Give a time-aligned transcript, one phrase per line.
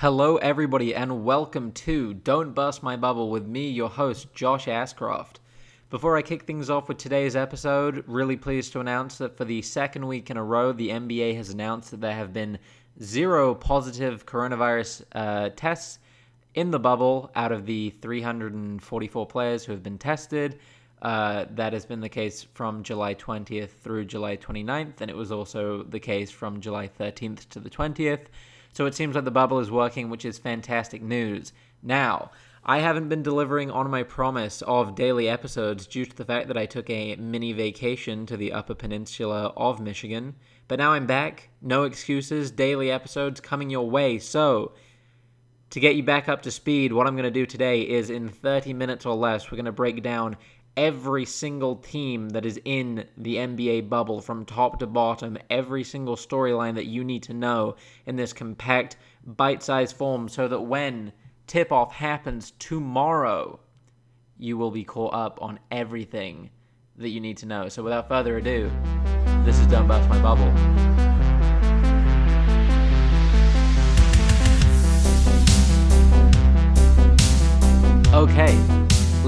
[0.00, 5.40] Hello, everybody, and welcome to Don't Burst My Bubble with me, your host, Josh Ascroft.
[5.90, 9.60] Before I kick things off with today's episode, really pleased to announce that for the
[9.60, 12.60] second week in a row, the NBA has announced that there have been
[13.02, 15.98] zero positive coronavirus uh, tests
[16.54, 20.60] in the bubble out of the 344 players who have been tested.
[21.02, 25.32] Uh, that has been the case from July 20th through July 29th, and it was
[25.32, 28.26] also the case from July 13th to the 20th.
[28.78, 31.52] So it seems like the bubble is working, which is fantastic news.
[31.82, 32.30] Now,
[32.64, 36.56] I haven't been delivering on my promise of daily episodes due to the fact that
[36.56, 40.36] I took a mini vacation to the Upper Peninsula of Michigan.
[40.68, 41.48] But now I'm back.
[41.60, 42.52] No excuses.
[42.52, 44.20] Daily episodes coming your way.
[44.20, 44.74] So,
[45.70, 48.28] to get you back up to speed, what I'm going to do today is in
[48.28, 50.36] 30 minutes or less, we're going to break down
[50.78, 56.14] every single team that is in the NBA bubble from top to bottom, every single
[56.14, 57.74] storyline that you need to know
[58.06, 58.96] in this compact,
[59.26, 61.12] bite sized form so that when
[61.48, 63.58] tip off happens tomorrow,
[64.38, 66.48] you will be caught up on everything
[66.96, 67.68] that you need to know.
[67.68, 68.70] So without further ado,
[69.44, 70.54] this is Don't My Bubble.
[78.14, 78.56] Okay,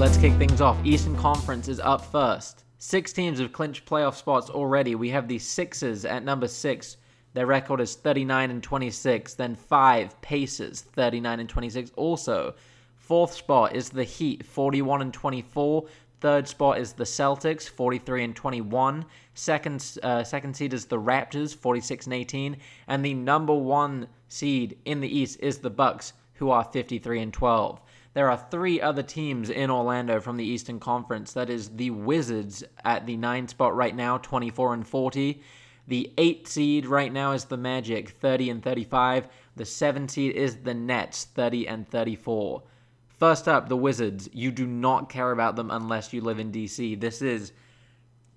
[0.01, 0.83] let's kick things off.
[0.83, 2.63] Eastern Conference is up first.
[2.79, 4.95] Six teams have clinched playoff spots already.
[4.95, 6.97] We have the Sixers at number six.
[7.35, 9.35] Their record is 39 and 26.
[9.35, 11.91] Then five Pacers, 39 and 26.
[11.97, 12.55] Also,
[12.95, 15.85] fourth spot is the Heat, 41 and 24.
[16.19, 19.05] Third spot is the Celtics, 43 and 21.
[19.35, 22.57] Second, uh, second seed is the Raptors, 46 and 18.
[22.87, 27.31] And the number one seed in the East is the Bucks, who are 53 and
[27.31, 27.79] 12.
[28.13, 31.31] There are three other teams in Orlando from the Eastern Conference.
[31.33, 35.41] That is the Wizards at the nine spot right now, 24 and 40.
[35.87, 39.29] The eight seed right now is the Magic, 30 and 35.
[39.55, 42.63] The seven seed is the Nets, 30 and 34.
[43.07, 44.29] First up, the Wizards.
[44.33, 46.99] You do not care about them unless you live in DC.
[46.99, 47.53] This is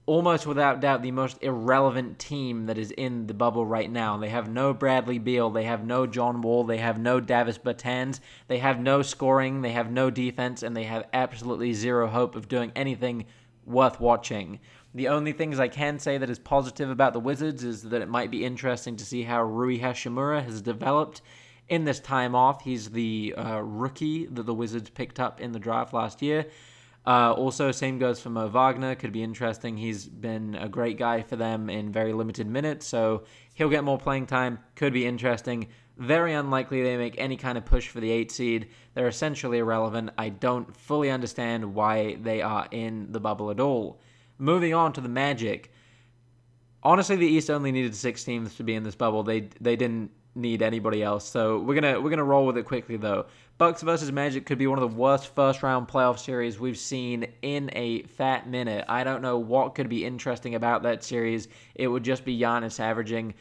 [0.07, 4.17] almost without doubt the most irrelevant team that is in the bubble right now.
[4.19, 8.21] They have no Bradley Beal, they have no John Wall, they have no Davis Bertans,
[8.49, 12.49] they have no scoring, they have no defense, and they have absolutely zero hope of
[12.49, 13.25] doing anything
[13.65, 14.61] worth watching.
[14.95, 18.09] The only things I can say that is positive about the Wizards is that it
[18.09, 21.23] might be interesting to see how Rui Hachimura has developed
[21.69, 22.63] in this time off.
[22.63, 26.47] He's the uh, rookie that the Wizards picked up in the draft last year.
[27.07, 28.95] Uh, also, same goes for Mo Wagner.
[28.95, 29.77] Could be interesting.
[29.77, 33.99] He's been a great guy for them in very limited minutes, so he'll get more
[33.99, 34.59] playing time.
[34.75, 35.69] Could be interesting.
[35.99, 38.69] Very unlikely they make any kind of push for the eight seed.
[38.95, 40.11] They're essentially irrelevant.
[40.17, 44.01] I don't fully understand why they are in the bubble at all.
[44.39, 45.73] Moving on to the Magic.
[46.83, 49.23] Honestly, the East only needed six teams to be in this bubble.
[49.23, 51.29] They they didn't need anybody else.
[51.29, 53.27] So we're gonna we're gonna roll with it quickly though.
[53.57, 57.29] Bucks versus Magic could be one of the worst first round playoff series we've seen
[57.43, 58.85] in a fat minute.
[58.89, 61.47] I don't know what could be interesting about that series.
[61.77, 63.33] It would just be Giannis averaging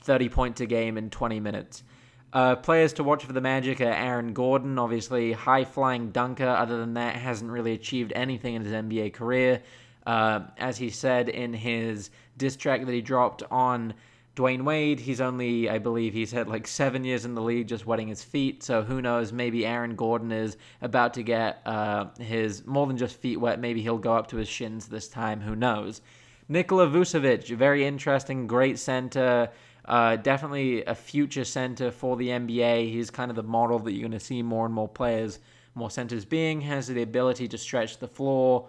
[0.00, 1.84] 30 points a game in 20 minutes.
[2.32, 6.48] Uh, players to watch for the Magic are Aaron Gordon, obviously high flying dunker.
[6.48, 9.62] Other than that, hasn't really achieved anything in his NBA career.
[10.04, 13.94] Uh, as he said in his diss track that he dropped on
[14.36, 17.84] Dwyane Wade, he's only, I believe, he's had like seven years in the league just
[17.84, 18.62] wetting his feet.
[18.62, 19.32] So who knows?
[19.32, 23.58] Maybe Aaron Gordon is about to get uh, his more than just feet wet.
[23.58, 25.40] Maybe he'll go up to his shins this time.
[25.40, 26.00] Who knows?
[26.48, 29.50] Nikola Vucevic, very interesting, great center.
[29.84, 32.92] Uh, definitely a future center for the NBA.
[32.92, 35.40] He's kind of the model that you're going to see more and more players,
[35.74, 36.60] more centers being.
[36.60, 38.68] Has the ability to stretch the floor.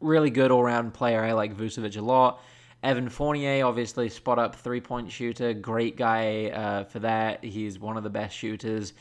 [0.00, 1.22] Really good all round player.
[1.22, 2.42] I like Vucevic a lot.
[2.84, 5.54] Evan Fournier, obviously, spot up three point shooter.
[5.54, 7.42] Great guy uh, for that.
[7.42, 8.92] He's one of the best shooters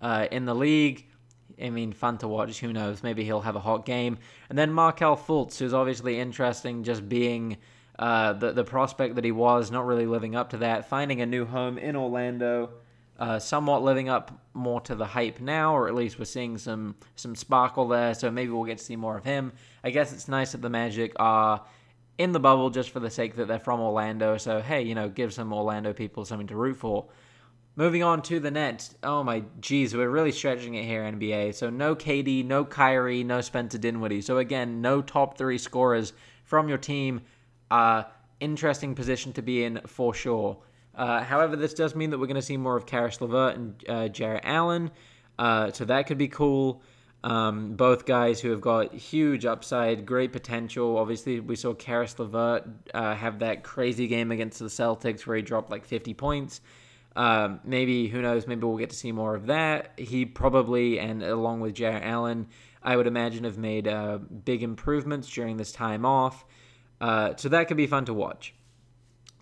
[0.00, 1.08] uh, in the league.
[1.60, 2.60] I mean, fun to watch.
[2.60, 3.02] Who knows?
[3.02, 4.18] Maybe he'll have a hot game.
[4.48, 7.56] And then Markelle Fultz, who's obviously interesting, just being
[7.98, 10.88] uh, the the prospect that he was, not really living up to that.
[10.88, 12.70] Finding a new home in Orlando,
[13.18, 16.94] uh, somewhat living up more to the hype now, or at least we're seeing some
[17.16, 18.14] some sparkle there.
[18.14, 19.52] So maybe we'll get to see more of him.
[19.82, 21.60] I guess it's nice that the Magic are
[22.18, 24.36] in the bubble just for the sake that they're from Orlando.
[24.36, 27.06] So, hey, you know, give some Orlando people something to root for.
[27.74, 28.94] Moving on to the Nets.
[29.02, 31.54] Oh my geez, we're really stretching it here, NBA.
[31.54, 34.20] So no KD, no Kyrie, no Spencer Dinwiddie.
[34.20, 36.12] So again, no top three scorers
[36.44, 37.22] from your team.
[37.70, 38.02] Uh,
[38.40, 40.58] interesting position to be in for sure.
[40.94, 43.84] Uh, however, this does mean that we're going to see more of Caris LeVert and
[43.88, 44.90] uh, Jarrett Allen.
[45.38, 46.82] Uh, so that could be cool.
[47.24, 50.98] Um, both guys who have got huge upside, great potential.
[50.98, 55.42] Obviously, we saw Caris LeVert uh, have that crazy game against the Celtics where he
[55.42, 56.60] dropped like 50 points.
[57.14, 58.46] Um, maybe who knows?
[58.46, 59.92] Maybe we'll get to see more of that.
[59.98, 62.48] He probably, and along with Jarrett Allen,
[62.82, 66.44] I would imagine have made uh, big improvements during this time off.
[67.00, 68.54] Uh, so that could be fun to watch.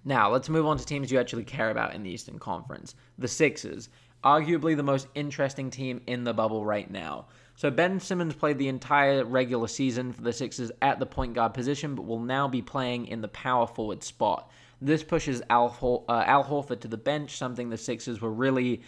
[0.05, 2.95] Now let's move on to teams you actually care about in the Eastern Conference.
[3.19, 3.89] The Sixers,
[4.25, 7.27] arguably the most interesting team in the bubble right now.
[7.61, 11.53] So Ben Simmons played the entire regular season for the Sixers at the point guard
[11.53, 14.51] position, but will now be playing in the power forward spot.
[14.81, 18.81] This pushes Al, Hor- uh, Al Horford to the bench, something the Sixers were really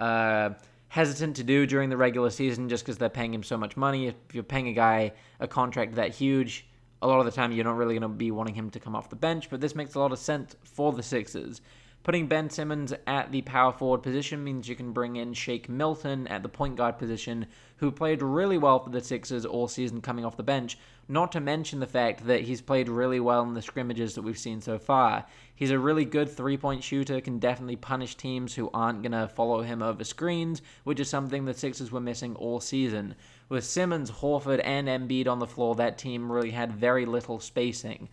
[0.00, 0.50] uh,
[0.88, 4.08] hesitant to do during the regular season just because they're paying him so much money.
[4.08, 6.66] If you're paying a guy a contract that huge,
[7.02, 8.96] a lot of the time you're not really going to be wanting him to come
[8.96, 11.60] off the bench, but this makes a lot of sense for the Sixers.
[12.06, 16.28] Putting Ben Simmons at the power forward position means you can bring in Shake Milton
[16.28, 17.46] at the point guard position,
[17.78, 21.40] who played really well for the Sixers all season coming off the bench, not to
[21.40, 24.78] mention the fact that he's played really well in the scrimmages that we've seen so
[24.78, 25.26] far.
[25.56, 29.26] He's a really good three point shooter, can definitely punish teams who aren't going to
[29.26, 33.16] follow him over screens, which is something the Sixers were missing all season.
[33.48, 38.08] With Simmons, Horford, and Embiid on the floor, that team really had very little spacing.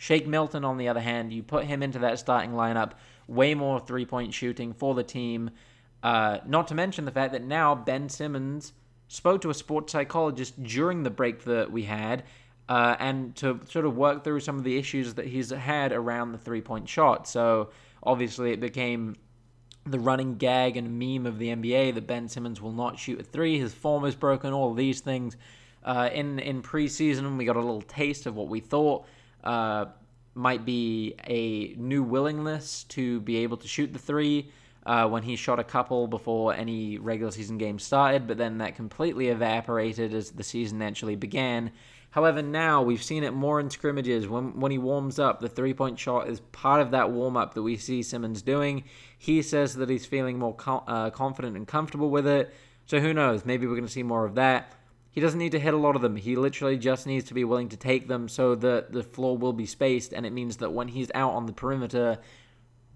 [0.00, 2.92] Shake Milton, on the other hand, you put him into that starting lineup,
[3.30, 5.50] way more three point shooting for the team.
[6.02, 8.72] Uh, not to mention the fact that now Ben Simmons
[9.08, 12.24] spoke to a sports psychologist during the break that we had
[12.68, 16.32] uh, and to sort of work through some of the issues that he's had around
[16.32, 17.28] the three point shot.
[17.28, 17.70] So
[18.02, 19.16] obviously it became
[19.86, 23.24] the running gag and meme of the NBA that Ben Simmons will not shoot a
[23.24, 23.58] three.
[23.58, 25.36] His form is broken, all these things.
[25.82, 29.06] Uh, in, in preseason, we got a little taste of what we thought.
[29.42, 29.86] Uh,
[30.34, 34.50] might be a new willingness to be able to shoot the three
[34.86, 38.76] uh, when he shot a couple before any regular season games started, but then that
[38.76, 41.70] completely evaporated as the season actually began.
[42.10, 44.26] However, now we've seen it more in scrimmages.
[44.26, 47.54] When when he warms up, the three point shot is part of that warm up
[47.54, 48.84] that we see Simmons doing.
[49.16, 52.52] He says that he's feeling more co- uh, confident and comfortable with it.
[52.86, 53.44] So who knows?
[53.44, 54.72] Maybe we're going to see more of that.
[55.12, 56.14] He doesn't need to hit a lot of them.
[56.16, 59.52] He literally just needs to be willing to take them so that the floor will
[59.52, 62.18] be spaced, and it means that when he's out on the perimeter,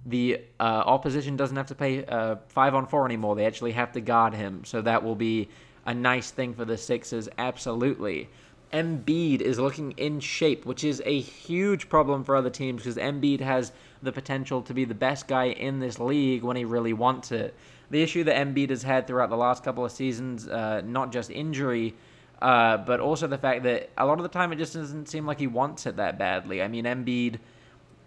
[0.07, 3.35] the uh, opposition doesn't have to pay uh, five on four anymore.
[3.35, 4.65] They actually have to guard him.
[4.65, 5.49] So that will be
[5.87, 8.29] a nice thing for the Sixers, absolutely.
[8.73, 13.41] Embiid is looking in shape, which is a huge problem for other teams because Embiid
[13.41, 13.73] has
[14.03, 17.55] the potential to be the best guy in this league when he really wants it
[17.91, 21.31] the issue that Embiid has had throughout the last couple of seasons, uh, not just
[21.31, 21.95] injury,
[22.43, 25.27] uh, but also the fact that a lot of the time it just doesn't seem
[25.27, 26.63] like he wants it that badly.
[26.63, 27.39] I mean, Embiid,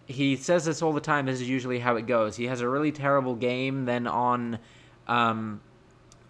[0.05, 1.25] he says this all the time.
[1.25, 2.35] This is usually how it goes.
[2.35, 4.59] He has a really terrible game, then on
[5.07, 5.61] um,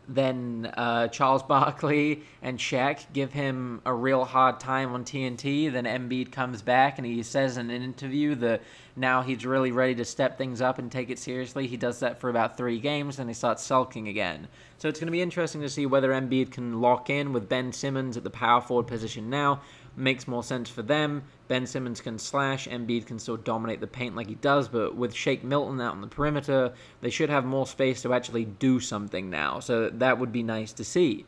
[0.07, 5.71] then uh, Charles Barkley and Shaq give him a real hard time on TNT.
[5.71, 8.61] Then Embiid comes back and he says in an interview that
[8.95, 11.67] now he's really ready to step things up and take it seriously.
[11.67, 14.47] He does that for about three games and he starts sulking again.
[14.77, 17.73] So it's going to be interesting to see whether Embiid can lock in with Ben
[17.73, 19.61] Simmons at the power forward position now
[19.97, 21.23] makes more sense for them.
[21.47, 25.13] Ben Simmons can slash, Embiid can still dominate the paint like he does, but with
[25.13, 29.29] Shake Milton out on the perimeter, they should have more space to actually do something
[29.29, 29.59] now.
[29.59, 31.25] So that would be nice to see.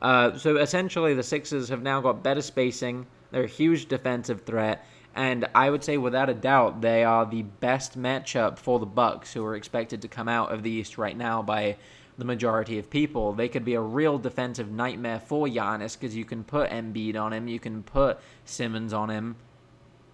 [0.00, 3.06] Uh, so essentially, the Sixers have now got better spacing.
[3.30, 7.42] They're a huge defensive threat, and I would say without a doubt they are the
[7.42, 11.16] best matchup for the Bucks, who are expected to come out of the East right
[11.16, 11.76] now by
[12.20, 13.32] the majority of people.
[13.32, 17.32] They could be a real defensive nightmare for Giannis because you can put Embiid on
[17.32, 19.34] him, you can put Simmons on him.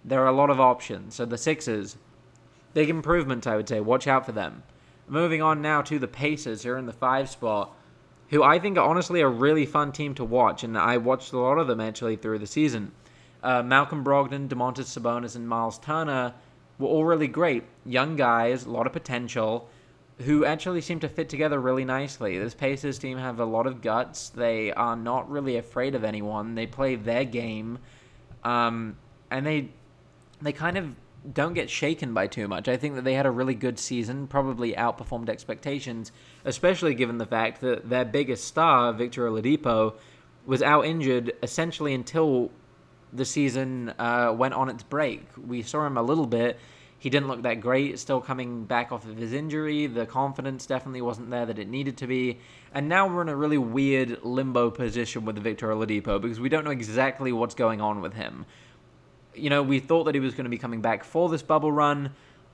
[0.03, 1.15] There are a lot of options.
[1.15, 1.97] So the Sixers,
[2.73, 3.79] big improvement, I would say.
[3.79, 4.63] Watch out for them.
[5.07, 7.75] Moving on now to the Pacers, who are in the five spot,
[8.29, 11.37] who I think are honestly a really fun team to watch, and I watched a
[11.37, 12.91] lot of them actually through the season.
[13.43, 16.33] Uh, Malcolm Brogdon, Domantas Sabonis, and Miles Turner
[16.79, 17.63] were all really great.
[17.85, 19.69] Young guys, a lot of potential
[20.19, 22.39] who actually seem to fit together really nicely.
[22.39, 24.29] This Pacers team have a lot of guts.
[24.29, 26.55] They are not really afraid of anyone.
[26.55, 27.79] They play their game,
[28.43, 28.97] um,
[29.29, 29.69] and they
[30.41, 30.95] they kind of
[31.33, 32.67] don't get shaken by too much.
[32.67, 36.11] I think that they had a really good season, probably outperformed expectations,
[36.45, 39.95] especially given the fact that their biggest star, Victor Oladipo,
[40.45, 42.49] was out injured essentially until
[43.11, 45.25] the season uh, went on its break.
[45.45, 46.57] We saw him a little bit
[46.99, 49.85] he didn't look that great, still coming back off of his injury.
[49.85, 52.39] The confidence definitely wasn't there that it needed to be.
[52.73, 56.65] And now we're in a really weird limbo position with Victor Oladipo because we don't
[56.65, 58.45] know exactly what's going on with him.
[59.35, 61.71] You know, we thought that he was going to be coming back for this bubble
[61.71, 62.13] run.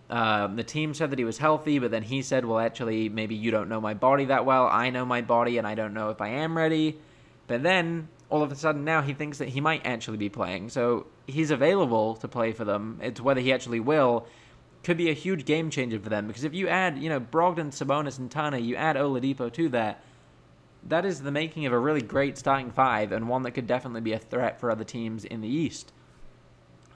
[0.10, 3.36] Um, the team said that he was healthy, but then he said, well, actually, maybe
[3.36, 4.68] you don't know my body that well.
[4.68, 7.00] I know my body, and I don't know if I am ready.
[7.48, 10.68] But then, all of a sudden, now he thinks that he might actually be playing.
[10.70, 13.00] So he's available to play for them.
[13.00, 14.26] It's whether he actually will.
[14.82, 17.70] could be a huge game changer for them because if you add, you know, Brogdon,
[17.70, 20.04] Sabonis, and Turner, you add Oladipo to that,
[20.88, 24.02] that is the making of a really great starting five and one that could definitely
[24.02, 25.94] be a threat for other teams in the East.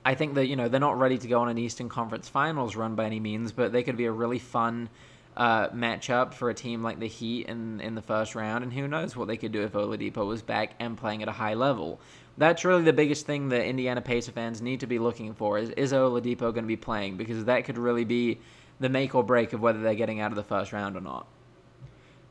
[0.04, 2.76] I think that, you know, they're not ready to go on an Eastern Conference Finals
[2.76, 4.90] run by any means, but they could be a really fun
[5.38, 8.88] uh, matchup for a team like the Heat in, in the first round, and who
[8.88, 12.00] knows what they could do if Oladipo was back and playing at a high level.
[12.38, 15.70] That's really the biggest thing that Indiana Pacer fans need to be looking for is,
[15.72, 17.18] is Oladipo going to be playing?
[17.18, 18.40] Because that could really be
[18.80, 21.28] the make or break of whether they're getting out of the first round or not.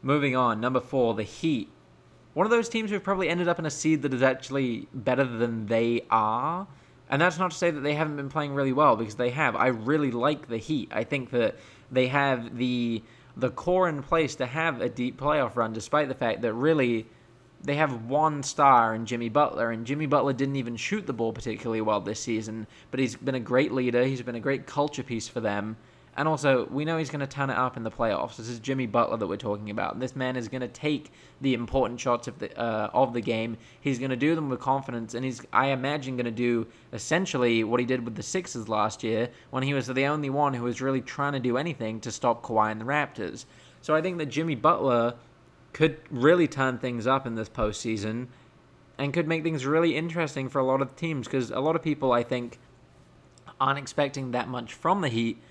[0.02, 1.70] Moving on, number four, the Heat.
[2.34, 5.24] One of those teams who've probably ended up in a seed that is actually better
[5.24, 6.66] than they are.
[7.08, 9.54] And that's not to say that they haven't been playing really well, because they have.
[9.54, 10.90] I really like the Heat.
[10.92, 11.54] I think that
[11.90, 13.02] they have the
[13.36, 17.06] the core in place to have a deep playoff run, despite the fact that really
[17.62, 21.32] they have one star in Jimmy Butler, and Jimmy Butler didn't even shoot the ball
[21.32, 24.04] particularly well this season, but he's been a great leader.
[24.04, 25.76] He's been a great culture piece for them.
[26.18, 28.36] And also, we know he's going to turn it up in the playoffs.
[28.36, 30.00] This is Jimmy Butler that we're talking about.
[30.00, 33.58] This man is going to take the important shots of the uh, of the game.
[33.82, 37.64] He's going to do them with confidence, and he's, I imagine, going to do essentially
[37.64, 40.62] what he did with the Sixers last year, when he was the only one who
[40.62, 43.44] was really trying to do anything to stop Kawhi and the Raptors.
[43.82, 45.16] So I think that Jimmy Butler
[45.74, 48.28] could really turn things up in this postseason,
[48.96, 51.82] and could make things really interesting for a lot of teams because a lot of
[51.82, 52.58] people, I think,
[53.60, 55.42] aren't expecting that much from the Heat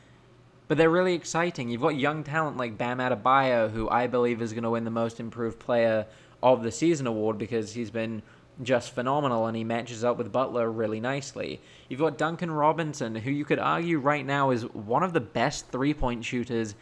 [0.67, 1.69] but they're really exciting.
[1.69, 4.91] You've got young talent like Bam Adebayo, who I believe is going to win the
[4.91, 6.05] Most Improved Player
[6.41, 8.21] of the Season award because he's been
[8.63, 11.61] just phenomenal and he matches up with Butler really nicely.
[11.89, 15.69] You've got Duncan Robinson, who you could argue right now is one of the best
[15.69, 16.75] three point shooters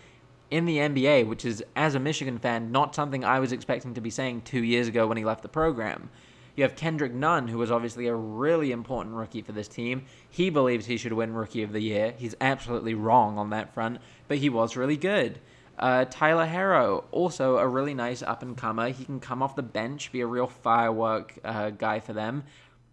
[0.51, 4.01] in the NBA, which is, as a Michigan fan, not something I was expecting to
[4.01, 6.09] be saying two years ago when he left the program.
[6.55, 10.05] You have Kendrick Nunn, who was obviously a really important rookie for this team.
[10.29, 12.13] He believes he should win Rookie of the Year.
[12.17, 15.39] He's absolutely wrong on that front, but he was really good.
[15.79, 18.89] Uh, Tyler Herro, also a really nice up and comer.
[18.89, 22.43] He can come off the bench, be a real firework uh, guy for them.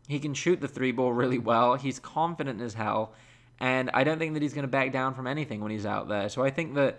[0.08, 1.74] He can shoot the three ball really well.
[1.74, 3.12] He's confident as hell.
[3.60, 6.08] And I don't think that he's going to back down from anything when he's out
[6.08, 6.30] there.
[6.30, 6.98] So I think that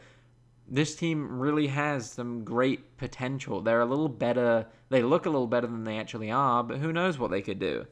[0.72, 3.60] this team really has some great potential.
[3.60, 4.66] They're a little better.
[4.90, 7.60] They look a little better than they actually are, but who knows what they could
[7.60, 7.86] do.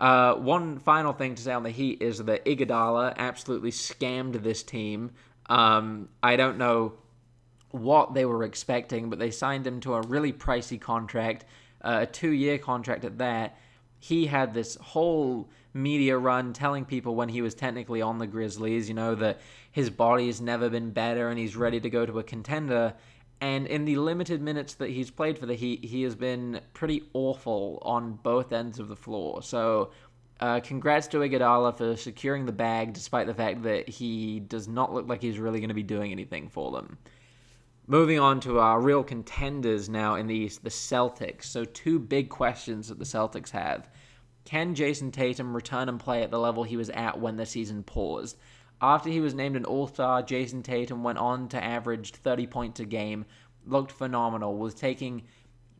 [0.00, 4.64] Uh, one final thing to say on the Heat is that Iguodala absolutely scammed this
[4.64, 5.12] team.
[5.48, 6.94] Um, I don't know
[7.70, 11.44] what they were expecting, but they signed him to a really pricey contract,
[11.82, 13.56] uh, a two-year contract at that.
[14.06, 18.88] He had this whole media run telling people when he was technically on the Grizzlies,
[18.88, 19.40] you know, that
[19.72, 22.94] his body has never been better and he's ready to go to a contender.
[23.40, 27.02] And in the limited minutes that he's played for the Heat, he has been pretty
[27.14, 29.42] awful on both ends of the floor.
[29.42, 29.90] So,
[30.38, 34.94] uh, congrats to Iguodala for securing the bag, despite the fact that he does not
[34.94, 36.96] look like he's really going to be doing anything for them.
[37.88, 41.44] Moving on to our real contenders now in the East, the Celtics.
[41.44, 43.88] So, two big questions that the Celtics have.
[44.44, 47.84] Can Jayson Tatum return and play at the level he was at when the season
[47.84, 48.38] paused?
[48.80, 52.80] After he was named an All Star, Jayson Tatum went on to average 30 points
[52.80, 53.24] a game,
[53.64, 55.22] looked phenomenal, was taking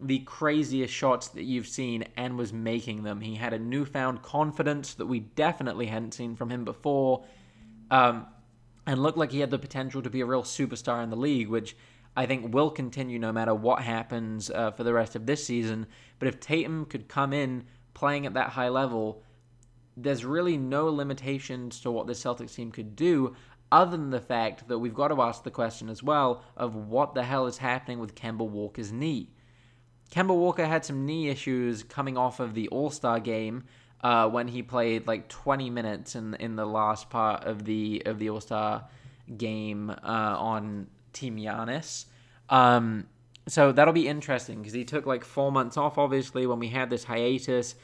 [0.00, 3.20] the craziest shots that you've seen and was making them.
[3.20, 7.24] He had a newfound confidence that we definitely hadn't seen from him before,
[7.90, 8.26] um,
[8.86, 11.48] and looked like he had the potential to be a real superstar in the league,
[11.48, 11.76] which
[12.16, 15.86] I think will continue no matter what happens uh, for the rest of this season.
[16.18, 19.22] But if Tatum could come in playing at that high level,
[19.96, 23.36] there's really no limitations to what the Celtics team could do
[23.70, 27.14] other than the fact that we've got to ask the question as well of what
[27.14, 29.30] the hell is happening with Kemba Walker's knee.
[30.10, 33.64] Kemba Walker had some knee issues coming off of the All Star game
[34.02, 38.18] uh, when he played like 20 minutes in in the last part of the of
[38.18, 38.88] the All Star
[39.36, 39.94] game uh,
[40.38, 42.06] on Team Giannis.
[42.48, 43.06] Um,
[43.48, 46.90] so that'll be interesting because he took like four months off, obviously, when we had
[46.90, 47.74] this hiatus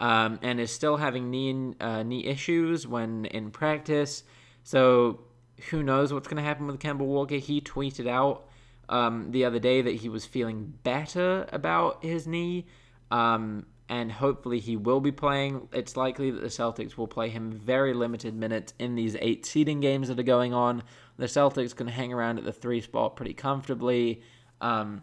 [0.00, 4.24] um, and is still having knee uh, knee issues when in practice.
[4.64, 5.20] So
[5.68, 7.36] who knows what's going to happen with Kemba Walker?
[7.36, 8.46] He tweeted out
[8.88, 12.66] um, the other day that he was feeling better about his knee,
[13.10, 15.68] um, and hopefully he will be playing.
[15.72, 19.80] It's likely that the Celtics will play him very limited minutes in these eight seeding
[19.80, 20.82] games that are going on.
[21.20, 24.22] The Celtics can hang around at the three spot pretty comfortably.
[24.62, 25.02] Um,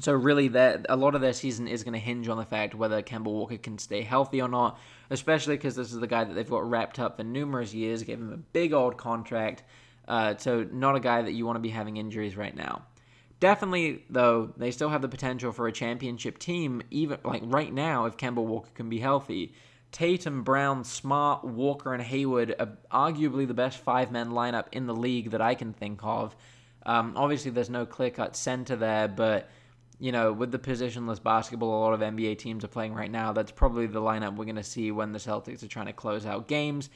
[0.00, 2.74] so really, that a lot of their season is going to hinge on the fact
[2.74, 4.78] whether Kemba Walker can stay healthy or not.
[5.08, 8.18] Especially because this is the guy that they've got wrapped up for numerous years, gave
[8.18, 9.62] him a big old contract.
[10.08, 12.82] Uh, so not a guy that you want to be having injuries right now.
[13.38, 18.06] Definitely, though, they still have the potential for a championship team, even like right now,
[18.06, 19.52] if Kemba Walker can be healthy.
[19.92, 24.94] Tatum, Brown, Smart, Walker, and Hayward are arguably the best five man lineup in the
[24.94, 26.36] league that I can think of.
[26.84, 29.48] Um, obviously, there's no clear cut center there, but
[29.98, 33.32] you know, with the positionless basketball a lot of NBA teams are playing right now,
[33.32, 36.26] that's probably the lineup we're going to see when the Celtics are trying to close
[36.26, 36.90] out games.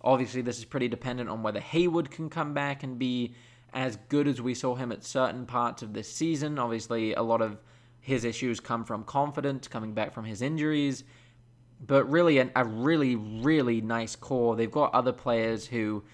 [0.00, 3.34] Obviously, this is pretty dependent on whether Hayward can come back and be
[3.72, 6.58] as good as we saw him at certain parts of this season.
[6.58, 7.58] Obviously, a lot of
[8.00, 11.02] his issues come from confidence, coming back from his injuries
[11.86, 14.56] but really an, a really really nice core.
[14.56, 16.04] They've got other players who,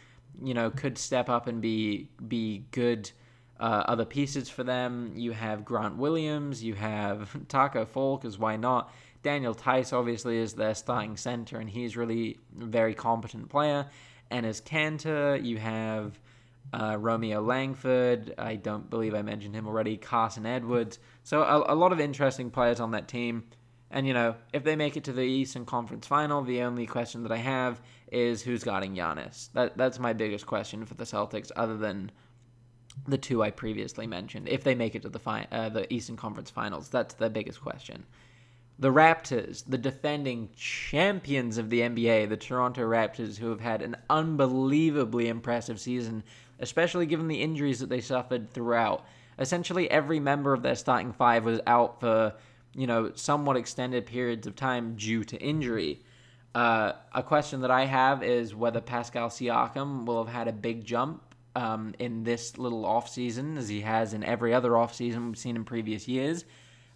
[0.42, 3.10] you know, could step up and be be good
[3.58, 5.12] uh, other pieces for them.
[5.14, 8.92] You have Grant Williams, you have Taco Fall, because why not?
[9.22, 13.86] Daniel Theis obviously is their starting center, and he's really a very competent player.
[14.30, 16.18] And Enes Kanter, you have
[16.72, 18.34] uh, Romeo Langford.
[18.38, 19.96] I don't believe I mentioned him already.
[19.96, 20.98] Carsen Edwards.
[21.22, 23.44] So a, a lot of interesting players on that team.
[23.90, 27.24] And, you know, if they make it to the Eastern Conference final, the only question
[27.24, 27.80] that I have
[28.12, 29.50] is who's guarding Giannis.
[29.52, 32.12] That, that's my biggest question for the Celtics, other than
[33.06, 34.48] the two I previously mentioned.
[34.48, 37.60] If they make it to the, fi- uh, the Eastern Conference finals, that's the biggest
[37.60, 38.04] question.
[38.78, 43.96] The Raptors, the defending champions of the NBA, the Toronto Raptors, who have had an
[44.08, 46.22] unbelievably impressive season,
[46.60, 49.04] especially given the injuries that they suffered throughout.
[49.38, 52.34] Essentially, every member of their starting five was out for
[52.74, 56.02] you know, somewhat extended periods of time due to injury.
[56.54, 60.84] Uh, a question that I have is whether Pascal Siakam will have had a big
[60.84, 61.22] jump
[61.54, 65.64] um, in this little offseason as he has in every other offseason we've seen in
[65.64, 66.44] previous years.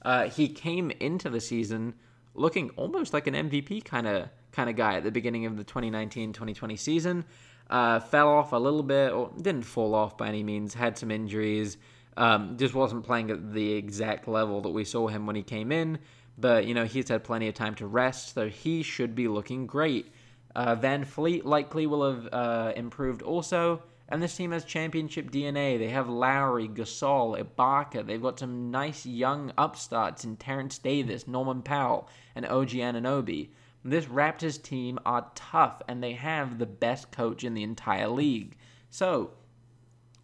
[0.02, 1.94] Uh, he came into the season
[2.34, 5.64] looking almost like an MVP kind of kind of guy at the beginning of the
[5.64, 7.24] 2019-2020 season.
[7.70, 10.74] Uh, fell off a little bit, or didn't fall off by any means.
[10.74, 11.78] Had some injuries.
[12.16, 15.72] Um, just wasn't playing at the exact level that we saw him when he came
[15.72, 15.98] in.
[16.36, 19.66] But, you know, he's had plenty of time to rest, so he should be looking
[19.66, 20.12] great.
[20.54, 23.82] Uh, VanVleet likely will have uh, improved also.
[24.08, 25.78] And this team has championship DNA.
[25.78, 28.06] They have Lowry, Gasol, Ibaka.
[28.06, 33.48] They've got some nice young upstarts in Terence Davis, Norman Powell, and OG Anunoby.
[33.82, 38.56] This Raptors team are tough, and they have the best coach in the entire league.
[38.90, 39.32] So,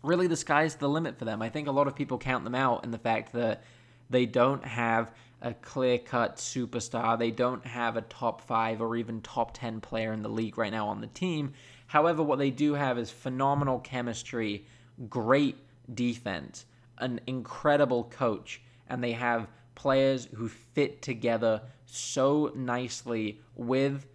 [0.02, 1.42] really the sky's the limit for them.
[1.42, 3.62] I think a lot of people count them out in the fact that
[4.08, 7.18] they don't have a clear cut superstar.
[7.18, 10.72] They don't have a top five or even top 10 player in the league right
[10.72, 11.52] now on the team.
[11.86, 14.66] However, what they do have is phenomenal chemistry,
[15.08, 15.56] great
[15.94, 16.66] defense,
[16.98, 24.06] an incredible coach, and they have players who fit together so nicely with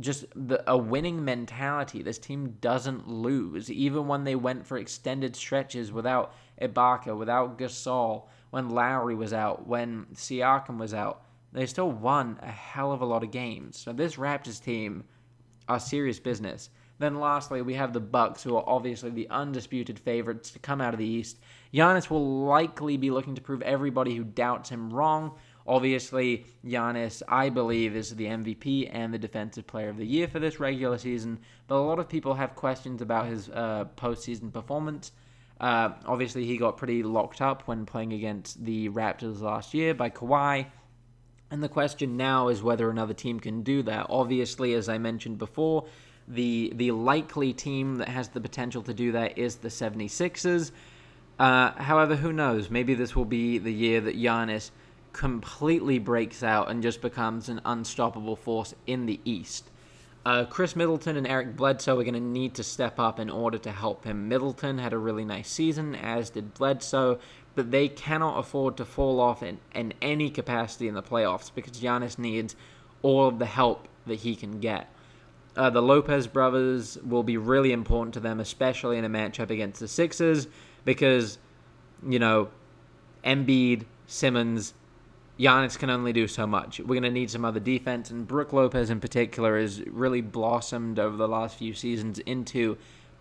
[0.00, 2.02] just the, a winning mentality.
[2.02, 8.24] This team doesn't lose, even when they went for extended stretches without Ibaka, without Gasol,
[8.50, 11.22] when Lowry was out, when Siakam was out.
[11.52, 13.78] They still won a hell of a lot of games.
[13.78, 15.04] So this Raptors team
[15.68, 16.70] are serious business.
[16.98, 20.94] Then lastly, we have the Bucks, who are obviously the undisputed favorites to come out
[20.94, 21.38] of the East.
[21.72, 25.36] Giannis will likely be looking to prove everybody who doubts him wrong.
[25.68, 30.38] Obviously, Giannis, I believe, is the MVP and the Defensive Player of the Year for
[30.38, 35.12] this regular season, but a lot of people have questions about his uh, postseason performance.
[35.60, 40.08] Uh, obviously, he got pretty locked up when playing against the Raptors last year by
[40.08, 40.66] Kawhi.
[41.50, 44.06] And the question now is whether another team can do that.
[44.08, 45.84] Obviously, as I mentioned before,
[46.26, 50.72] the the likely team that has the potential to do that is the 76ers.
[51.38, 52.70] Uh, however, who knows?
[52.70, 54.70] Maybe this will be the year that Giannis
[55.18, 59.68] completely breaks out and just becomes an unstoppable force in the East.
[60.24, 63.58] Uh, Khris Middleton and Eric Bledsoe are going to need to step up in order
[63.58, 64.28] to help him.
[64.28, 67.18] Middleton had a really nice season, as did Bledsoe,
[67.56, 71.72] but they cannot afford to fall off in, in any capacity in the playoffs because
[71.72, 72.54] Giannis needs
[73.02, 74.88] all of the help that he can get.
[75.56, 79.80] Uh, the Lopez brothers will be really important to them, especially in a matchup against
[79.80, 80.46] the Sixers,
[80.84, 81.38] because,
[82.06, 82.50] you know,
[83.24, 84.74] Embiid, Simmons,
[85.38, 86.80] Giannis can only do so much.
[86.80, 90.98] We're going to need some other defense, and Brook Lopez in particular has really blossomed
[90.98, 92.76] over the last few seasons into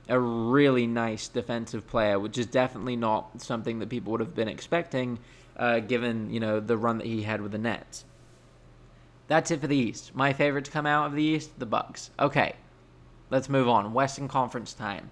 [0.10, 4.47] a really nice defensive player, which is definitely not something that people would have been
[4.47, 5.19] expecting,
[5.58, 8.06] uh, given you know the run that he had with the Nets.
[9.27, 10.15] That's it for the East.
[10.15, 12.10] My favorite to come out of the East, the Bucks.
[12.19, 12.56] Okay,
[13.30, 13.93] let's move on.
[13.93, 15.12] Western Conference time.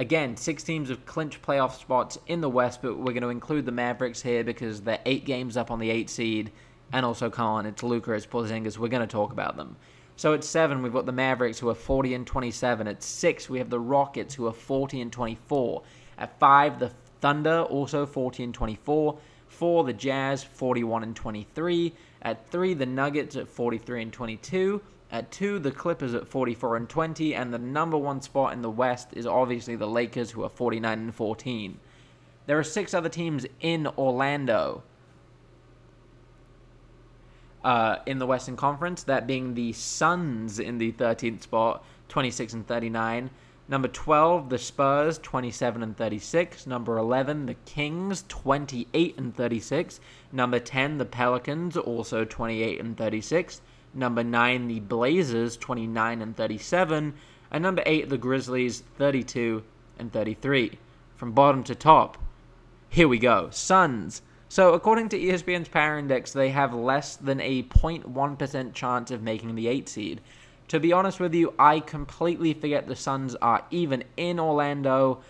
[0.00, 3.66] Again, six teams have clinched playoff spots in the West, but we're going to include
[3.66, 6.52] the Mavericks here because they're eight games up on the eight seed.
[6.90, 8.78] And also, come on, it's Luka, it's Porzingis.
[8.78, 9.76] We're going to talk about them.
[10.16, 12.88] So at seven, we've got the Mavericks who are 40 and 27.
[12.88, 15.82] At six, we have the Rockets who are 40 and 24.
[16.16, 19.18] At five, the Thunder also 40 and 24.
[19.48, 21.92] Four, the Jazz 41 and 23.
[22.22, 24.80] At three, the Nuggets at 43 and 22.
[25.12, 28.70] At two, the Clippers at 44 and 20, and the number one spot in the
[28.70, 31.80] West is obviously the Lakers, who are 49 and 14.
[32.46, 34.82] There are six other teams in Orlando
[37.64, 42.66] uh, in the Western Conference, that being the Suns in the 13th spot, 26 and
[42.66, 43.30] 39.
[43.68, 46.66] Number 12, the Spurs, 27 and 36.
[46.66, 50.00] Number 11, the Kings, 28 and 36.
[50.32, 53.60] Number 10, the Pelicans, also 28 and 36.
[53.92, 57.14] Number 9, the Blazers, 29 and 37.
[57.50, 59.62] And number 8, the Grizzlies, 32
[59.98, 60.78] and 33.
[61.16, 62.16] From bottom to top,
[62.88, 63.50] here we go.
[63.50, 64.22] Suns.
[64.48, 69.54] So, according to ESPN's Power Index, they have less than a 0.1% chance of making
[69.54, 70.20] the 8 seed.
[70.68, 75.20] To be honest with you, I completely forget the Suns are even in Orlando.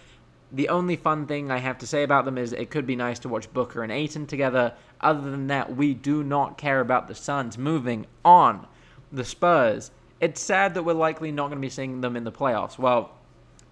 [0.52, 3.18] The only fun thing I have to say about them is it could be nice
[3.20, 4.74] to watch Booker and Ayton together.
[5.00, 7.56] Other than that, we do not care about the Suns.
[7.56, 8.66] Moving on.
[9.12, 9.90] The Spurs.
[10.20, 12.78] It's sad that we're likely not going to be seeing them in the playoffs.
[12.78, 13.12] Well,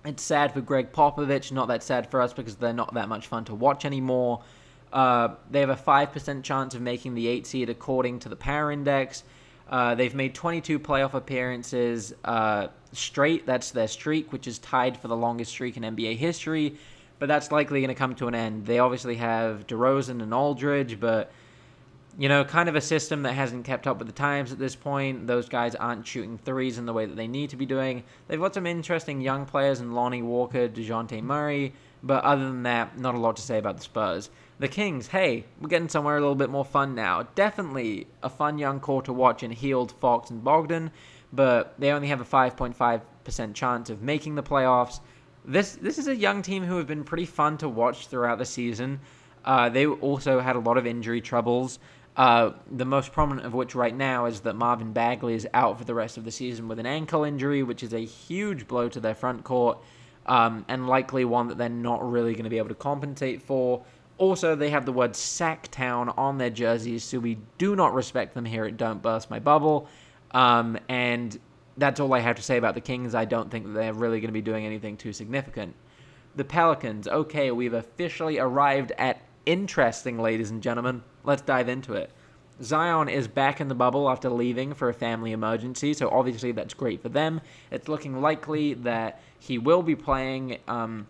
[0.05, 3.27] it's sad for Gregg Popovich, not that sad for us because they're not that much
[3.27, 4.43] fun to watch anymore.
[4.93, 8.73] Uh, they have a 5% chance of making the 8 seed according to the Power
[8.73, 9.25] Index.
[9.69, 13.45] Uh, they've made 22 playoff appearances uh, straight.
[13.45, 16.77] That's their streak, which is tied for the longest streak in NBA history.
[17.19, 18.67] But that's likely going to come to an end.
[18.67, 21.33] They obviously have DeRozan and Aldridge, but
[22.19, 24.75] you know, kind of a system that hasn't kept up with the times at this
[24.75, 25.29] point.
[25.29, 28.03] Those guys aren't shooting threes in the way that they need to be doing.
[28.27, 32.99] They've got some interesting young players in Lonnie Walker, Dejounte Murray, but other than that,
[32.99, 34.31] not a lot to say about the Spurs.
[34.59, 37.23] The Kings, hey, we're getting somewhere a little bit more fun now.
[37.37, 40.91] Definitely a fun young core to watch in Hield, Fox, and Bogdan,
[41.33, 44.99] but they only have a 5.5% chance of making the playoffs.
[45.45, 48.45] This this is a young team who have been pretty fun to watch throughout the
[48.45, 49.01] season.
[49.45, 51.79] Uh, they also had a lot of injury troubles.
[52.17, 55.85] Uh, the most prominent of which right now is that Marvin Bagley is out for
[55.85, 58.99] the rest of the season with an ankle injury, which is a huge blow to
[58.99, 59.79] their front court,
[60.27, 63.85] um, and likely one that they're not really going to be able to compensate for.
[64.19, 68.45] Also, they have the word Sactown on their jerseys, so we do not respect them
[68.45, 69.89] here at Don't Burst My Bubble.
[70.33, 71.39] Um, and
[71.79, 73.15] that's all I have to say about the Kings.
[73.15, 75.75] I don't think they're really going to be doing anything too significant.
[76.37, 81.03] The Pelicans, okay, we've officially arrived at interesting, ladies and gentlemen.
[81.25, 82.11] Let's dive into it.
[82.61, 86.75] Zion is back in the bubble after leaving for a family emergency, so obviously that's
[86.75, 87.41] great for them.
[87.71, 90.59] It's looking likely that he will be playing.
[90.67, 91.07] Um,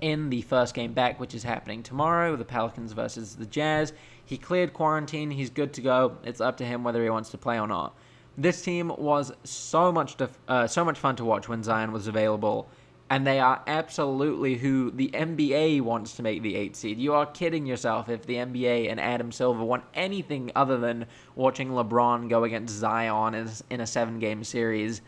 [0.00, 3.92] in the first game back, which is happening tomorrow, the Pelicans versus the Jazz.
[4.24, 5.30] He cleared quarantine.
[5.30, 6.18] He's good to go.
[6.22, 7.96] It's up to him whether he wants to play or not.
[8.38, 12.06] This team was so much def- uh, so much fun to watch when Zion was
[12.06, 12.68] available,
[13.10, 16.98] and they are absolutely who the NBA wants to make the eight seed.
[16.98, 21.70] You are kidding yourself if the NBA and Adam Silver want anything other than watching
[21.70, 25.02] LeBron go against Zion in, in a seven game series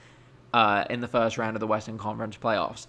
[0.53, 2.89] uh, in the first round of the Western Conference playoffs.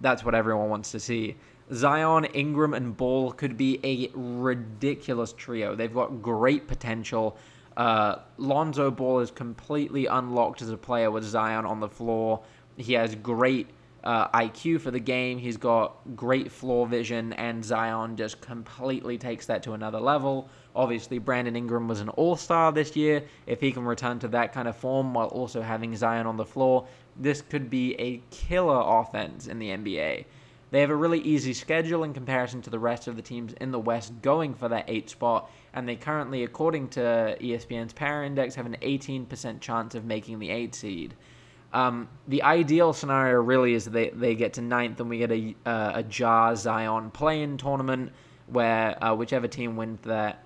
[0.00, 1.36] That's what everyone wants to see.
[1.72, 5.76] Zion, Ingram, and Ball could be a ridiculous trio.
[5.76, 7.36] They've got great potential.
[7.76, 12.42] Uh, Lonzo Ball is completely unlocked as a player with Zion on the floor.
[12.76, 13.68] He has great
[14.06, 15.36] uh, IQ for the game.
[15.36, 20.48] He's got great floor vision, and Zion just completely takes that to another level.
[20.74, 23.24] Obviously, Brandon Ingram was an all star this year.
[23.46, 26.44] If he can return to that kind of form while also having Zion on the
[26.44, 26.86] floor,
[27.16, 30.24] this could be a killer offense in the NBA.
[30.70, 33.70] They have a really easy schedule in comparison to the rest of the teams in
[33.70, 38.54] the West going for that eight spot, and they currently, according to ESPN's Power Index,
[38.54, 41.14] have an 18% chance of making the eight seed.
[41.72, 45.54] Um, the ideal scenario really is they, they get to ninth and we get a,
[45.66, 48.10] uh, a Ja Zion play-in tournament
[48.46, 50.42] where uh, whichever team wins that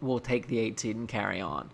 [0.00, 1.70] will take the eight seed and carry on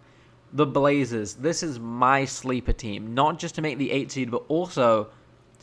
[0.53, 1.35] the Blazers.
[1.35, 5.09] This is my sleeper team, not just to make the eight seed, but also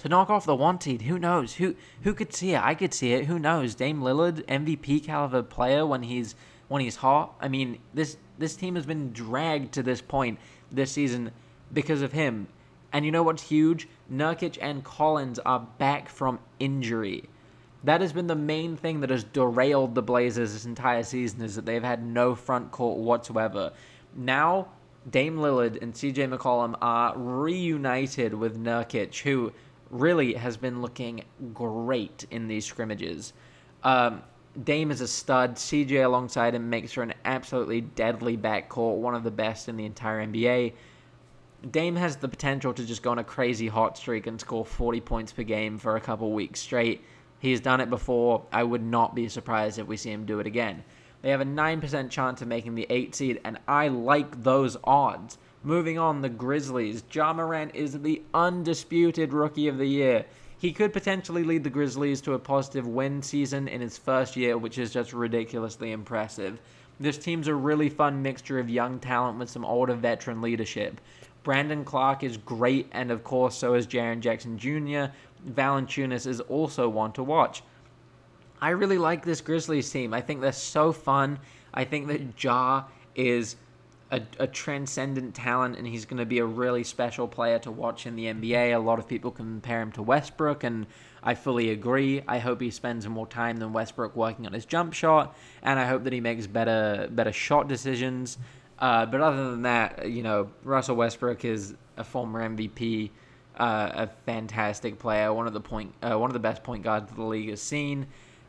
[0.02, 1.04] to knock off the one seed.
[1.04, 1.54] Who knows?
[1.54, 2.62] Who who could see it?
[2.62, 3.26] I could see it.
[3.26, 3.74] Who knows?
[3.74, 6.36] Dame Lillard, MVP caliber player when he's
[6.72, 7.36] when he's hot.
[7.42, 10.40] I mean, this this team has been dragged to this point
[10.72, 11.32] this season
[11.74, 12.48] because of him.
[12.94, 13.90] And you know what's huge?
[14.10, 17.26] Nurkic and Collins are back from injury.
[17.84, 21.56] That has been the main thing that has derailed the Blazers this entire season is
[21.56, 23.74] that they've had no front court whatsoever.
[24.16, 24.70] Now
[25.10, 29.52] Dame Lillard and CJ McCollum are reunited with Nurkic, who
[29.90, 33.34] really has been looking great in these scrimmages.
[33.84, 34.22] Um,
[34.64, 35.56] Dame is a stud.
[35.56, 39.86] CJ alongside him makes for an absolutely deadly backcourt, one of the best in the
[39.86, 40.74] entire NBA.
[41.70, 45.00] Dame has the potential to just go on a crazy hot streak and score 40
[45.02, 47.02] points per game for a couple weeks straight.
[47.40, 48.46] He's done it before.
[48.52, 50.84] I would not be surprised if we see him do it again.
[51.22, 55.38] They have a 9% chance of making the 8 seed, and I like those odds.
[55.64, 57.04] Moving on, the Grizzlies.
[57.12, 60.26] Ja Morant is the undisputed rookie of the year.
[60.62, 64.60] He could potentially lead the Grizzlies to a positive win season in his first year,
[64.60, 66.60] which is just ridiculously impressive.
[67.00, 71.02] This team's a really fun mixture of young talent with some older veteran leadership.
[71.41, 75.12] Brandon Clarke is great, and of course, so is Jaren Jackson Jr.
[75.50, 77.63] Valanciunas is also one to watch.
[78.62, 80.13] I really like this Grizzlies team.
[80.13, 81.39] I think they're so fun.
[81.74, 82.84] I think that Ja
[83.15, 83.56] is
[84.12, 88.06] a, a transcendent talent and he's going to be a really special player to watch
[88.06, 88.76] in the NBA.
[88.76, 90.86] A lot of people compare him to Westbrook, and
[91.24, 92.21] I fully agree.
[92.28, 95.86] I hope he spends more time than Westbrook working on his jump shot, and I
[95.86, 98.38] hope that he makes better better shot decisions.
[98.78, 103.12] Uh, but other than that, you know, Russell Westbrook is a former MVP,
[103.58, 107.13] uh, a fantastic player, one of the point, uh, one of the best point guards
[107.13, 108.08] the league has seen.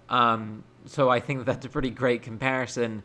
[0.09, 3.03] Um, so I think that that's a pretty great comparison.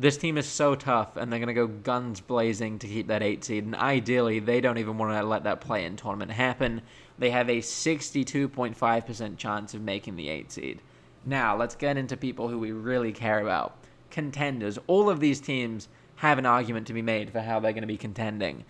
[0.00, 3.22] This team is so tough, and they're going to go guns blazing to keep that
[3.22, 3.66] eight seed.
[3.66, 6.80] And ideally, they don't even want to let that play in tournament happen.
[7.18, 10.80] They have a 62.5% chance of making the eight seed.
[11.26, 13.76] Now, let's get into people who we really care about.
[14.10, 14.78] Contenders.
[14.86, 17.86] All of these teams have an argument to be made for how they're going to
[17.86, 18.64] be contending.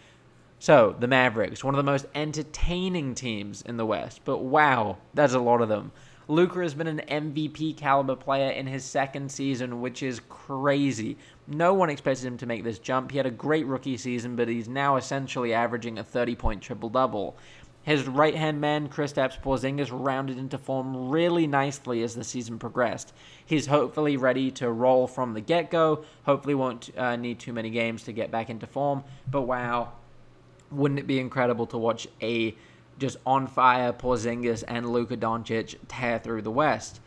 [0.59, 5.35] So, the Mavericks, one of the most entertaining teams in the West, but wow, that's
[5.35, 5.93] a lot of them.
[6.31, 11.19] Luka has been an MVP caliber player in his second season, which is crazy.
[11.49, 13.11] No one expected him to make this jump.
[13.11, 16.89] He had a great rookie season, but he's now essentially averaging a 30 point triple
[16.89, 17.37] double.
[17.83, 23.13] His right hand man, Kristaps Porzingis, rounded into form really nicely as the season progressed.
[23.45, 26.05] He's hopefully ready to roll from the get go.
[26.25, 29.03] Hopefully, won't uh, need too many games to get back into form.
[29.29, 29.95] But wow,
[30.71, 32.55] wouldn't it be incredible to watch a
[33.01, 37.01] just on fire Porzingis and Luka Doncic tear through the West.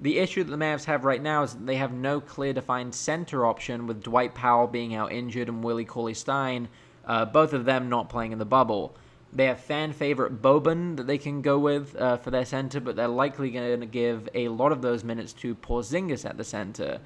[0.00, 2.94] The issue that the Mavs have right now is that they have no clear defined
[2.94, 6.68] center option with Dwight Powell being out injured and Willie Cauley Stein,
[7.06, 8.96] uh, both of them not playing in the bubble.
[9.32, 12.96] They have fan favorite Boban that they can go with uh, for their center, but
[12.96, 16.98] they're likely going to give a lot of those minutes to Porzingis at the center.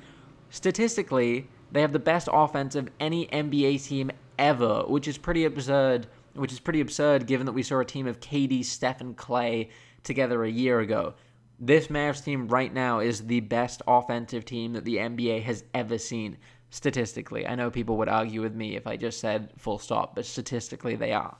[0.50, 6.06] Statistically, they have the best offense of any NBA team ever, which is pretty absurd
[6.36, 9.70] which is pretty absurd given that we saw a team of KD, Steph, and Clay
[10.02, 11.14] together a year ago.
[11.58, 15.98] This Mavs team right now is the best offensive team that the NBA has ever
[15.98, 16.36] seen,
[16.70, 17.46] statistically.
[17.46, 20.96] I know people would argue with me if I just said full stop, but statistically
[20.96, 21.36] they are.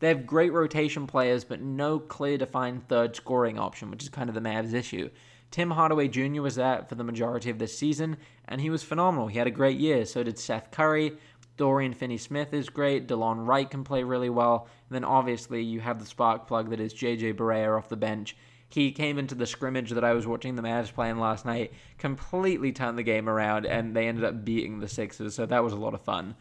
[0.00, 4.28] They have great rotation players, but no clear defined third scoring option, which is kind
[4.28, 5.08] of the Mavs' issue.
[5.50, 6.42] Tim Hardaway Jr.
[6.42, 8.16] was that for the majority of this season,
[8.48, 9.28] and he was phenomenal.
[9.28, 10.04] He had a great year.
[10.04, 11.16] So did Seth Curry.
[11.56, 13.06] Dorian Finney Smith is great.
[13.06, 14.68] Delon Wright can play really well.
[14.88, 18.36] And then obviously you have the spark plug that is JJ Barea off the bench.
[18.68, 22.72] He came into the scrimmage that I was watching the Mavs playing last night, completely
[22.72, 25.34] turned the game around, and they ended up beating the Sixers.
[25.34, 26.34] So that was a lot of fun.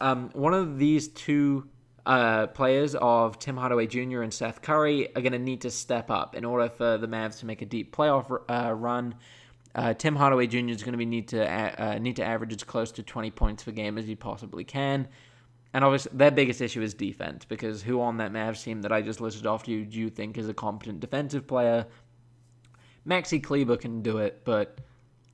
[0.00, 1.68] Um, one of these two
[2.04, 4.22] uh, players of Tim Hardaway Jr.
[4.22, 7.40] and Seth Curry are going to need to step up in order for the Mavs
[7.40, 9.14] to make a deep playoff uh, run.
[9.76, 10.70] Uh, Tim Hardaway Jr.
[10.70, 13.62] is going to be need to uh, need to average as close to 20 points
[13.62, 15.06] per game as he possibly can.
[15.74, 19.02] And obviously, their biggest issue is defense because who on that Mavs team that I
[19.02, 21.86] just listed off to you do you think is a competent defensive player?
[23.06, 24.78] Maxi Kleber can do it, but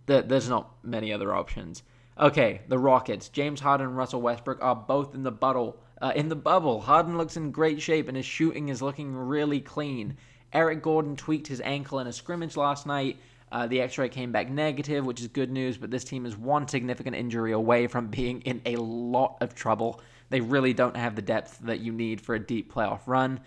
[0.09, 1.85] th- there's not many other options.
[2.19, 3.29] Okay, the Rockets.
[3.29, 5.79] James Harden and Russell Westbrook are both in the bubble.
[6.01, 9.61] Uh, in the bubble, Harden looks in great shape and his shooting is looking really
[9.61, 10.17] clean.
[10.53, 13.19] Eric Gordon tweaked his ankle in a scrimmage last night,
[13.53, 16.37] uh, the x ray came back negative, which is good news, but this team is
[16.37, 20.01] one significant injury away from being in a lot of trouble.
[20.31, 23.41] They really don't have the depth that you need for a deep playoff run.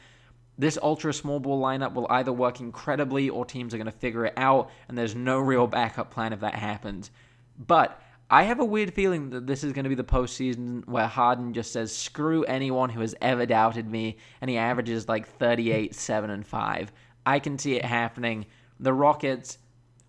[0.57, 4.25] This ultra small ball lineup will either work incredibly or teams are going to figure
[4.25, 7.09] it out, and there's no real backup plan if that happens.
[7.57, 11.07] But I have a weird feeling that this is going to be the postseason where
[11.07, 15.95] Harden just says, screw anyone who has ever doubted me, and he averages like 38,
[15.95, 16.91] 7, and 5.
[17.25, 18.45] I can see it happening.
[18.79, 19.57] The Rockets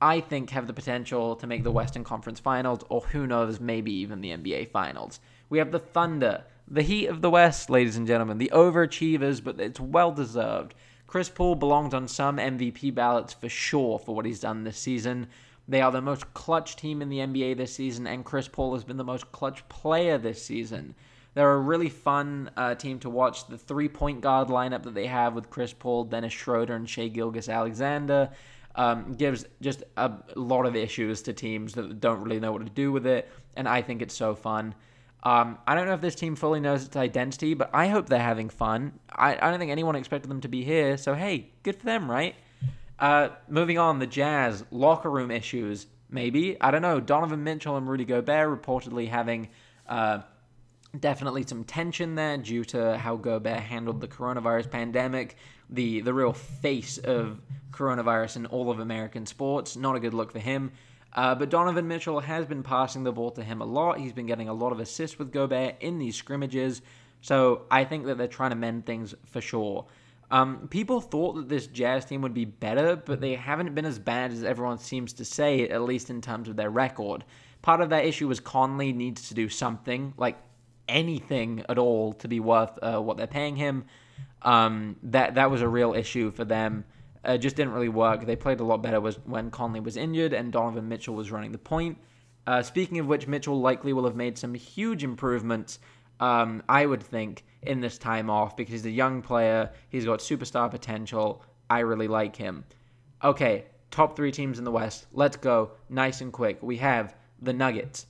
[0.01, 3.93] I think have the potential to make the Western Conference Finals, or who knows, maybe
[3.93, 5.21] even the NBA Finals.
[5.49, 9.59] We have the Thunder, the Heat of the West, ladies and gentlemen, the overachievers, but
[9.59, 10.75] it's well deserved.
[11.07, 15.29] Chris Paul belongs on some MVP ballots for sure for what he's done this season.
[15.69, 18.85] They are the most clutch team in the NBA this season, and Chris Paul has
[18.85, 20.95] been the most clutch player this season.
[21.35, 23.47] They're a really fun uh, team to watch.
[23.47, 27.09] The three point guard lineup that they have with Chris Paul, Dennis Schroeder, and Shai
[27.09, 28.31] Gilgeous-Alexander
[28.77, 32.73] um, gives just a lot of issues to teams that don't really know what to
[32.73, 34.75] do with it, and I think it's so fun.
[35.23, 38.21] Um, I don't know if this team fully knows its identity, but I hope they're
[38.21, 38.93] having fun.
[39.11, 42.09] I, I don't think anyone expected them to be here, so hey, good for them,
[42.09, 42.37] right?
[42.99, 45.87] Uh, moving on, the Jazz locker room issues.
[46.09, 47.01] Maybe I don't know.
[47.01, 49.49] Donovan Mitchell and Rudy Gobert reportedly having
[49.89, 50.21] uh,
[50.99, 55.37] definitely some tension there due to how Gobert handled the coronavirus pandemic,
[55.71, 59.77] the the real face of coronavirus in all of American sports.
[59.77, 60.73] Not a good look for him.
[61.13, 63.99] Uh, but Donovan Mitchell has been passing the ball to him a lot.
[63.99, 66.83] He's been getting a lot of assists with Gobert in these scrimmages.
[67.23, 69.87] So I think that they're trying to mend things for sure.
[70.31, 73.99] Um, people thought that this Jazz team would be better, but they haven't been as
[73.99, 77.25] bad as everyone seems to say, at least in terms of their record.
[77.63, 80.37] Part of that issue is Conley needs to do something, like
[80.89, 83.85] anything at all, to be worth uh, what they're paying him.
[84.43, 86.85] Um, that that was a real issue for them.
[87.25, 88.25] It just didn't really work.
[88.25, 91.53] They played a lot better was when Conley was injured and Donovan Mitchell was running
[91.53, 91.99] the point.
[92.47, 95.81] Uh, speaking of which, Mitchell likely will have made some huge improvements.
[96.21, 99.71] Um, I would think in this time off because he's a young player.
[99.89, 101.43] He's got superstar potential.
[101.69, 102.65] I really like him.
[103.25, 105.07] Okay, top three teams in the West.
[105.13, 106.63] Let's go nice and quick.
[106.63, 108.07] We have the Nuggets,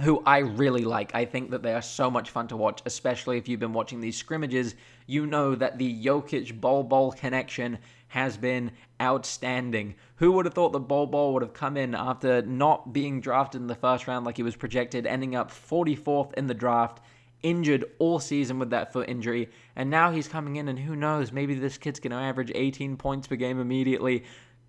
[0.00, 1.14] who I really like.
[1.14, 4.00] I think that they are so much fun to watch, especially if you've been watching
[4.00, 4.74] these scrimmages.
[5.06, 8.70] You know that the Jokic Bol Bol connection has been
[9.02, 9.96] outstanding.
[10.16, 13.60] Who would have thought that Bol Bol would have come in after not being drafted
[13.60, 17.00] in the first round like he was projected, ending up 44th in the draft,
[17.42, 21.32] injured all season with that foot injury, and now he's coming in, and who knows,
[21.32, 24.24] maybe this kid's going to average 18 points per game immediately.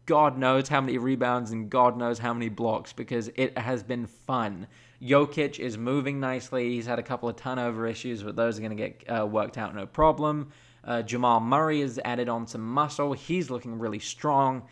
[0.06, 4.08] God knows how many rebounds and God knows how many blocks because it has been
[4.08, 4.65] fun.
[5.02, 6.70] Jokic is moving nicely.
[6.70, 9.58] He's had a couple of turnover issues, but those are going to get uh, worked
[9.58, 10.52] out no problem.
[10.84, 13.14] Uh, Jamal Murray has added on some muscle.
[13.14, 14.64] He's looking really strong.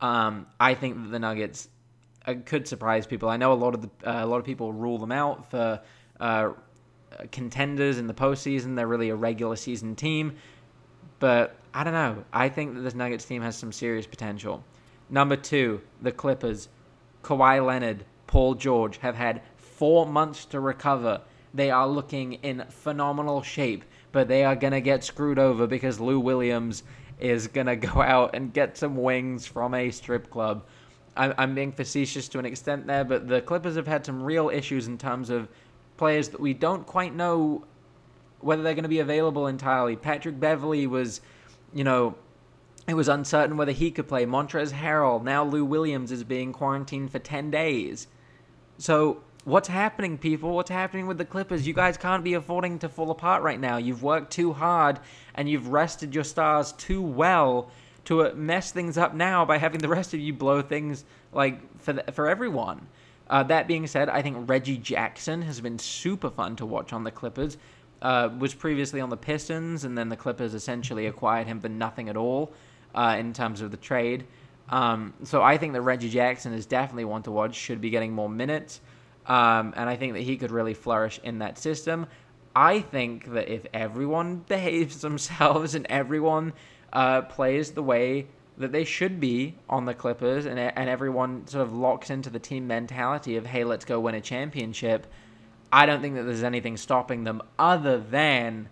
[0.00, 1.68] Um, I think that the Nuggets
[2.26, 3.28] uh, could surprise people.
[3.28, 5.80] I know a lot of the uh, a lot of people rule them out for
[6.20, 6.50] uh,
[7.30, 8.76] contenders in the postseason.
[8.76, 10.36] They're really a regular season team,
[11.18, 12.24] but I don't know.
[12.32, 14.64] I think that this Nuggets team has some serious potential.
[15.08, 16.68] Number two, the Clippers.
[17.22, 19.42] Kawhi Leonard, Paul George have had
[19.76, 21.20] four months to recover.
[21.54, 26.00] They are looking in phenomenal shape, but they are going to get screwed over because
[26.00, 26.82] Lou Williams
[27.18, 30.64] is going to go out and get some wings from a strip club.
[31.18, 34.86] I'm being facetious to an extent there, but the Clippers have had some real issues
[34.86, 35.48] in terms of
[35.96, 37.64] players that we don't quite know
[38.40, 39.96] whether they're going to be available entirely.
[39.96, 41.22] Patrick Beverley was,
[41.72, 42.16] you know,
[42.86, 44.26] it was uncertain whether he could play.
[44.26, 48.08] Montrezl Harrell, now Lou Williams is being quarantined for 10 days.
[48.76, 50.56] So, what's happening, people?
[50.56, 51.68] What's happening with the Clippers?
[51.68, 53.76] You guys can't be affording to fall apart right now.
[53.76, 54.98] You've worked too hard
[55.36, 57.70] and you've rested your stars too well
[58.06, 61.92] to mess things up now by having the rest of you blow things like for
[61.92, 62.88] the, for everyone.
[63.30, 67.04] Uh, that being said, I think Reggie Jackson has been super fun to watch on
[67.04, 67.56] the Clippers.
[68.02, 72.08] Uh, was previously on the Pistons, and then the Clippers essentially acquired him for nothing
[72.08, 72.52] at all
[72.94, 74.26] uh, in terms of the trade.
[74.68, 77.54] Um, so I think that Reggie Jackson is definitely one to watch.
[77.54, 78.80] Should be getting more minutes,
[79.28, 82.06] um, and I think that he could really flourish in that system.
[82.54, 86.52] I think that if everyone behaves themselves and everyone
[86.92, 88.26] uh, plays the way
[88.58, 92.38] that they should be on the Clippers, and and everyone sort of locks into the
[92.38, 95.06] team mentality of hey, let's go win a championship.
[95.72, 98.68] I don't think that there's anything stopping them other than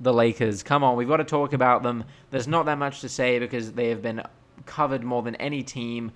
[0.00, 0.62] the Lakers.
[0.62, 2.04] Come on, we've got to talk about them.
[2.30, 4.22] There's not that much to say because they have been
[4.66, 6.12] covered more than any team.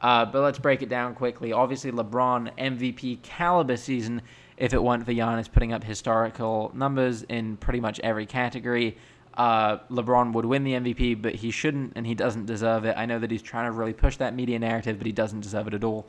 [0.00, 1.52] Uh, but let's break it down quickly.
[1.52, 4.22] Obviously, LeBron MVP caliber season.
[4.56, 8.96] If it weren't for Giannis putting up historical numbers in pretty much every category,
[9.36, 12.94] uh, LeBron would win the MVP, but he shouldn't, and he doesn't deserve it.
[12.96, 15.66] I know that he's trying to really push that media narrative, but he doesn't deserve
[15.68, 16.06] it at all.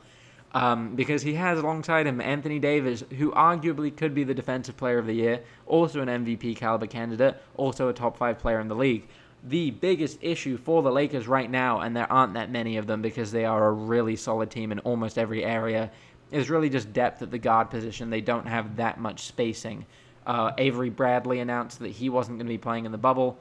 [0.54, 4.98] Um, because he has alongside him Anthony Davis, who arguably could be the Defensive Player
[4.98, 8.76] of the Year, also an MVP caliber candidate, also a top five player in the
[8.76, 9.08] league.
[9.44, 13.00] The biggest issue for the Lakers right now, and there aren't that many of them
[13.02, 15.90] because they are a really solid team in almost every area,
[16.30, 18.10] is really just depth at the guard position.
[18.10, 19.86] They don't have that much spacing.
[20.26, 23.38] Uh, Avery Bradley announced that he wasn't going to be playing in the bubble,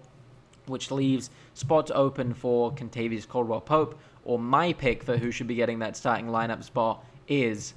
[0.67, 3.99] which leaves spots open for Kentavious Caldwell Pope.
[4.23, 7.73] Or my pick for who should be getting that starting lineup spot is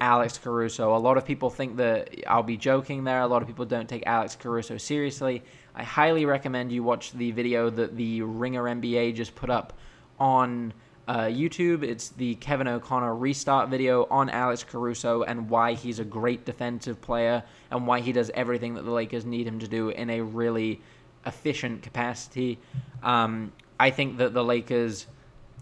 [0.00, 0.94] Alex Caruso.
[0.94, 3.20] A lot of people think that I'll be joking there.
[3.20, 5.42] A lot of people don't take Alex Caruso seriously.
[5.76, 9.74] I highly recommend you watch the video that the Ringer NBA just put up
[10.18, 10.72] on
[11.06, 11.82] uh, YouTube.
[11.82, 17.02] It's the Kevin O'Connor restart video on Alex Caruso and why he's a great defensive
[17.02, 20.22] player and why he does everything that the Lakers need him to do in a
[20.22, 20.80] really
[21.26, 22.58] efficient capacity.
[23.02, 25.06] Um, I think that the Lakers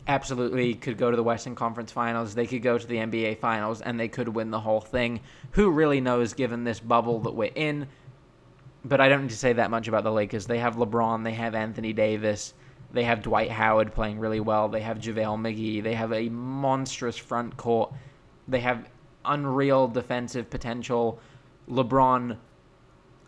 [0.07, 2.37] absolutely could go to the Western Conference Finals.
[2.37, 5.21] They could go to the NBA Finals and they could win the whole thing.
[5.53, 7.89] Who really knows given this bubble that we're in?
[8.85, 10.47] But I don't need to say that much about the Lakers.
[10.47, 12.53] They have LeBron, they have Anthony Davis
[12.93, 14.69] They have Dwight Howard playing really well.
[14.69, 15.83] They have JaVale McGee.
[15.83, 17.93] They have a monstrous front court.
[18.47, 18.89] They have
[19.25, 21.19] unreal defensive potential.
[21.69, 22.37] LeBron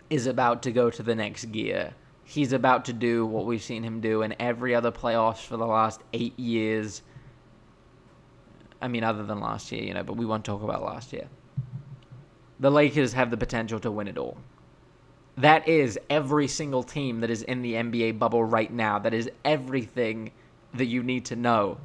[0.08, 1.94] is about to go to the next gear.
[2.22, 5.66] He's about to do what we've seen him do in every other playoffs for the
[5.66, 7.02] last eight years.
[8.80, 11.28] I mean, other than last year, you know, but we won't talk about last year.
[12.60, 14.36] The Lakers have the potential to win it all.
[15.38, 18.98] That is every single team that is in the NBA bubble right now.
[18.98, 20.32] That is everything
[20.72, 21.76] that you need to know.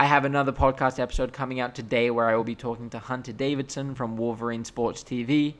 [0.00, 3.32] I have another podcast episode coming out today where I will be talking to Hunter
[3.32, 5.54] Davidson from Wolverine Sports TV.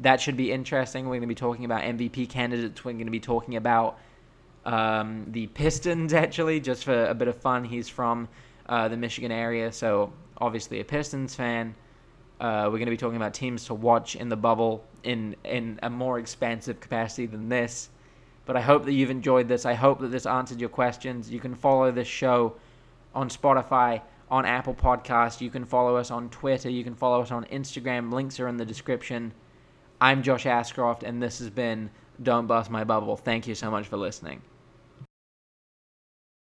[0.00, 1.04] That should be interesting.
[1.04, 2.82] We're going to be talking about MVP candidates.
[2.82, 3.98] We're going to be talking about
[4.64, 7.62] um, the Pistons, actually, just for a bit of fun.
[7.62, 8.28] He's from
[8.70, 11.74] uh, the Michigan area, so obviously a Pistons fan.
[12.40, 15.78] Uh, we're going to be talking about teams to watch in the bubble in in
[15.82, 17.90] a more expansive capacity than this.
[18.44, 19.64] But I hope that you've enjoyed this.
[19.64, 21.30] I hope that this answered your questions.
[21.30, 22.54] You can follow this show
[23.14, 25.40] on Spotify, on Apple Podcasts.
[25.40, 26.68] You can follow us on Twitter.
[26.68, 28.12] You can follow us on Instagram.
[28.12, 29.32] Links are in the description.
[30.00, 31.90] I'm Josh Ashcroft, and this has been
[32.20, 33.16] Don't Bust My Bubble.
[33.16, 34.42] Thank you so much for listening.